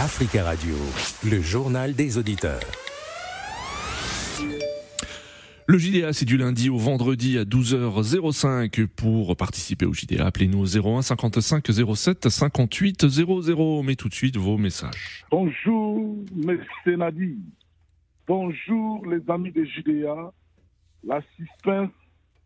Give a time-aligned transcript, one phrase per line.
[0.00, 0.76] Africa Radio,
[1.28, 2.60] le journal des auditeurs.
[5.66, 8.86] Le JDA, c'est du lundi au vendredi à 12h05.
[8.86, 11.66] Pour participer au JDA, appelez-nous au 01 55
[11.96, 13.82] 07 58 00.
[13.82, 15.24] Mais tout de suite, vos messages.
[15.32, 16.14] Bonjour,
[16.46, 16.60] M.
[16.96, 17.36] Nadi.
[18.28, 20.32] Bonjour, les amis des JDA.
[21.02, 21.90] La suspense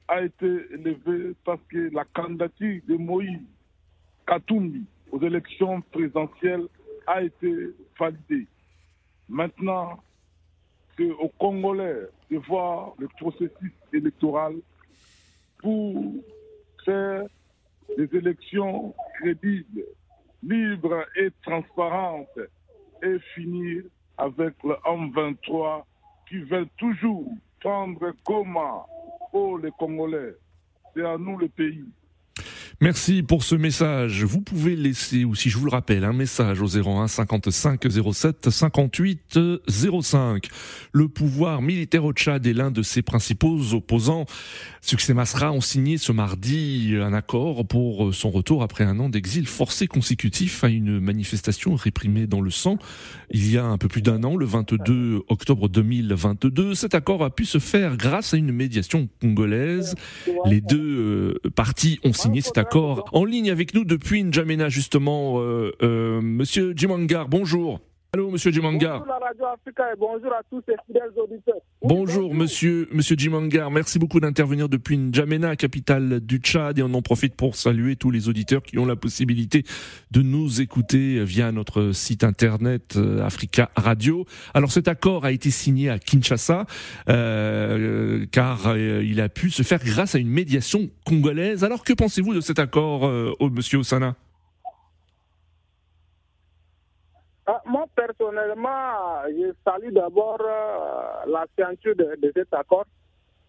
[0.09, 3.41] a été élevée parce que la candidature de Moïse
[4.27, 6.67] Katumbi aux élections présidentielles
[7.07, 8.47] a été validée.
[9.29, 9.99] Maintenant,
[10.97, 14.55] c'est aux Congolais de voir le processus électoral
[15.59, 16.15] pour
[16.85, 17.25] faire
[17.97, 19.85] des élections crédibles,
[20.43, 22.39] libres et transparentes
[23.03, 23.85] et finir
[24.19, 25.87] avec le homme 23
[26.29, 27.27] qui veut toujours
[27.61, 28.87] prendre comment
[29.31, 30.35] pour les Congolais.
[30.95, 31.85] C'est à nous le pays.
[32.83, 34.25] Merci pour ce message.
[34.25, 37.81] Vous pouvez laisser aussi, je vous le rappelle, un message au 01 55
[38.13, 40.49] 07 58 05.
[40.91, 44.27] Le pouvoir militaire au Tchad est l'un de ses principaux opposants.
[44.81, 49.47] Succès Masra ont signé ce mardi un accord pour son retour après un an d'exil
[49.47, 52.79] forcé consécutif à une manifestation réprimée dans le sang
[53.31, 56.75] il y a un peu plus d'un an, le 22 octobre 2022.
[56.75, 59.95] Cet accord a pu se faire grâce à une médiation congolaise.
[60.47, 65.41] Les deux euh, parties ont signé cet accord en ligne avec nous depuis N'Djamena, justement,
[65.41, 67.81] euh, euh, Monsieur Jimangar, bonjour.
[68.15, 68.99] Allô, Monsieur Jimangar.
[68.99, 71.55] Bonjour la Radio Africa et bonjour à tous fidèles auditeurs.
[71.81, 73.71] bonjour, Monsieur, Monsieur Jimangar.
[73.71, 78.11] Merci beaucoup d'intervenir depuis N'Djamena, capitale du Tchad, et on en profite pour saluer tous
[78.11, 79.65] les auditeurs qui ont la possibilité
[80.11, 84.27] de nous écouter via notre site internet euh, Africa Radio.
[84.53, 86.67] Alors, cet accord a été signé à Kinshasa,
[87.09, 91.65] euh, car euh, il a pu se faire grâce à une médiation congolaise.
[91.65, 94.17] Alors, que pensez-vous de cet accord, euh, Monsieur Osana
[97.45, 102.85] Ah, moi, personnellement, je salue d'abord euh, la ceinture de, de, cet accord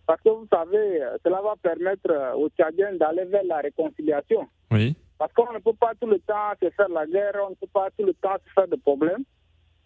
[0.05, 4.47] parce que vous savez, cela va permettre euh, aux Tchadiens d'aller vers la réconciliation.
[4.71, 4.95] Oui.
[5.17, 7.67] Parce qu'on ne peut pas tout le temps se faire la guerre, on ne peut
[7.73, 9.23] pas tout le temps se faire de problèmes.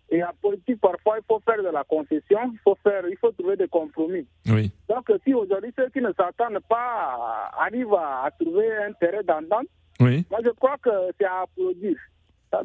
[0.09, 3.31] Et en politique, parfois, il faut faire de la concession, il faut faire, il faut
[3.31, 4.25] trouver des compromis.
[4.47, 4.71] Oui.
[4.87, 9.67] Donc, si aujourd'hui ceux qui ne s'attendent pas arrivent à, à trouver un terrain d'entente,
[9.99, 10.25] oui.
[10.31, 10.89] moi je crois que
[11.19, 11.97] c'est à applaudir.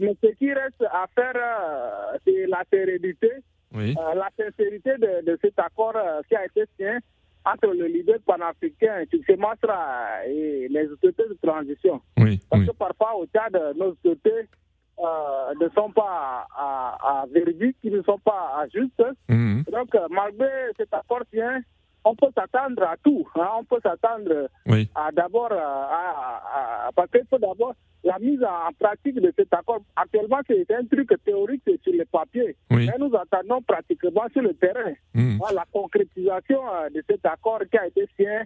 [0.00, 3.30] Mais ce qui reste à faire, euh, c'est la sérénité,
[3.74, 3.94] oui.
[3.98, 6.98] euh, la sincérité de, de cet accord euh, qui a été signé
[7.44, 9.02] entre le leader panafricain,
[9.38, 12.00] Masra, et les autorités de transition.
[12.18, 12.68] Oui, Parce oui.
[12.68, 14.46] que parfois, au Tchad, nos autorités
[15.00, 19.02] euh, ne sont pas à, à, à véridiques, qui ne sont pas à justes.
[19.28, 19.64] Mhm.
[19.72, 21.48] Donc, euh, malgré cet accord signé,
[22.04, 23.26] on peut s'attendre à tout.
[23.36, 23.48] hein.
[23.58, 24.88] On peut s'attendre Oui.
[24.94, 27.74] à d'abord, à, à- à- parce qu'il faut d'abord
[28.04, 29.80] la mise en pratique de cet accord.
[29.94, 32.56] Actuellement, c'est un truc théorique c'est sur le papier.
[32.70, 32.86] Oui.
[32.88, 34.92] Mais nous attendons pratiquement sur le terrain.
[35.38, 38.40] Voilà, la concrétisation euh, de cet accord qui a été signé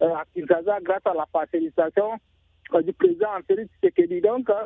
[0.00, 2.12] euh, à Kinshasa grâce à la facilitation
[2.74, 4.22] euh, du président Félix Tshisekedi.
[4.22, 4.64] Donc, euh,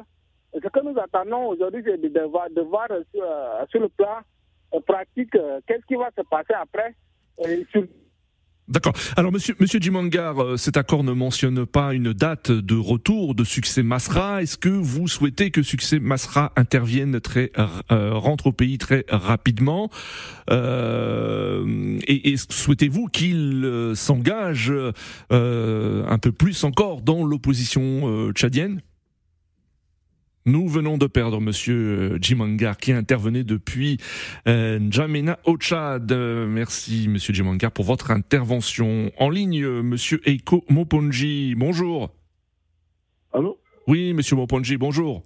[0.54, 3.24] ce que nous attendons aujourd'hui, c'est de, voir, de voir, sur,
[3.70, 4.18] sur le plan
[4.86, 5.36] pratique
[5.66, 6.94] qu'est-ce qui va se passer après.
[7.44, 7.84] Et sur-
[8.68, 8.94] D'accord.
[9.16, 13.44] Alors, monsieur, monsieur Jimangar, euh, cet accord ne mentionne pas une date de retour de
[13.44, 14.42] Succès Masra.
[14.42, 17.52] Est-ce que vous souhaitez que Succès Masra intervienne très,
[17.92, 19.88] euh, rentre au pays très rapidement?
[20.50, 24.72] Euh, Et, souhaitez-vous qu'il euh, s'engage
[25.30, 28.80] un peu plus encore dans l'opposition tchadienne?
[30.46, 31.74] Nous venons de perdre Monsieur
[32.14, 33.98] euh, Jimangar qui intervenait depuis
[34.48, 36.10] euh, N'Djamena au Tchad.
[36.12, 39.10] Euh, merci Monsieur Jimangar pour votre intervention.
[39.18, 42.10] En ligne, euh, Monsieur Eiko Moponji, bonjour.
[43.32, 43.58] Allô?
[43.86, 45.22] Oui, Monsieur Moponji, bonjour.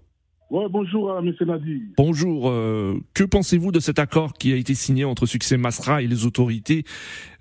[0.51, 1.81] Ouais, bonjour, euh, monsieur Nadi.
[1.97, 2.49] Bonjour.
[2.51, 6.27] euh, que pensez-vous de cet accord qui a été signé entre Succès Masra et les
[6.27, 6.85] autorités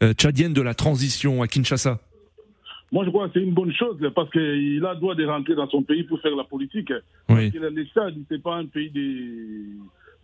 [0.03, 1.99] euh, tchadiennes de la transition à Kinshasa?
[2.91, 5.53] Moi, je crois que c'est une bonne chose parce qu'il a le droit de rentrer
[5.55, 6.91] dans son pays pour faire la politique.
[7.29, 7.35] Oui.
[7.35, 8.89] Parce que le Tchad, c'est pas un pays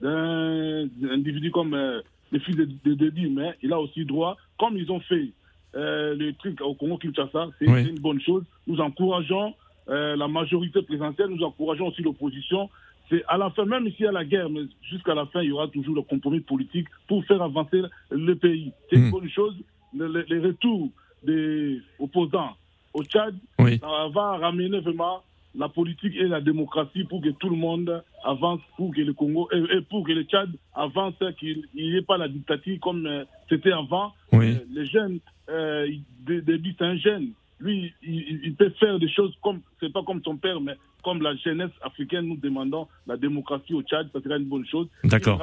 [0.01, 2.01] d'un individu comme euh,
[2.31, 5.29] le fils de, de, mais il a aussi droit, comme ils ont fait
[5.75, 7.87] euh, le truc au Congo-Kinshasa, c'est Oui.
[7.89, 8.43] une bonne chose.
[8.67, 9.53] Nous encourageons
[9.89, 12.69] euh, la majorité présidentielle, nous encourageons aussi l'opposition.
[13.09, 15.49] C'est à la fin, même s'il y a la guerre, mais jusqu'à la fin, il
[15.49, 18.71] y aura toujours le compromis politique pour faire avancer le pays.
[18.89, 19.55] C'est une bonne chose.
[19.95, 20.89] Le, le- les retours
[21.23, 22.55] des opposants
[22.95, 23.77] au Tchad, Oui.
[23.79, 25.21] ça va ramener vraiment
[25.53, 29.47] la politique et la démocratie pour que tout le monde avance, pour que le Congo
[29.53, 33.23] et, et pour que le Tchad avance, qu'il n'y ait pas la dictature comme euh,
[33.49, 34.13] c'était avant.
[34.31, 34.55] Oui.
[34.55, 35.19] Euh, les jeunes,
[35.49, 35.87] euh,
[36.27, 37.29] c'est un jeune.
[37.59, 41.35] lui, il, peut faire des choses comme, c'est pas comme son père, mais comme la
[41.35, 44.87] jeunesse africaine, nous demandons la démocratie au Tchad, ça serait une bonne chose.
[45.03, 45.39] D'accord.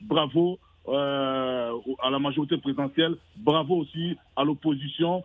[0.00, 1.72] Bravo euh,
[2.02, 3.14] à la majorité présidentielle.
[3.36, 5.22] Bravo aussi à l'opposition.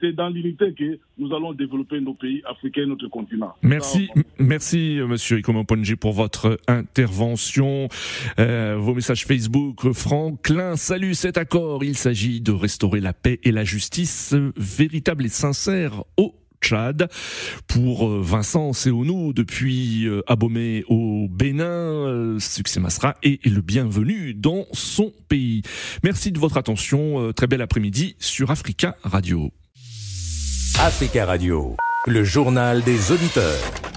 [0.00, 3.54] C'est dans l'unité que nous allons développer nos pays africains et notre continent.
[3.62, 4.08] Merci,
[4.38, 7.88] merci Monsieur Ikomoponji pour votre intervention.
[8.38, 9.92] Euh, vos messages Facebook.
[9.92, 11.84] Franklin, salut cet accord.
[11.84, 17.08] Il s'agit de restaurer la paix et la justice véritable et sincère au Tchad.
[17.66, 24.34] Pour euh, Vincent Seonou, depuis euh, Abomey au Bénin, euh, succès Masra est le bienvenu
[24.34, 25.62] dans son pays.
[26.02, 27.32] Merci de votre attention.
[27.32, 29.50] Très bel après-midi sur Africa Radio.
[30.78, 31.76] Africa Radio,
[32.06, 33.87] le journal des auditeurs.